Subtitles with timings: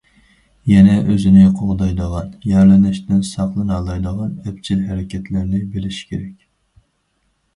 [0.69, 6.49] يەنە ئۆزىنى قوغدايدىغان، يارىلىنىشتىن ساقلىنالايدىغان ئەپچىل ھەرىكەتلەرنى بىلىشى كېرەك.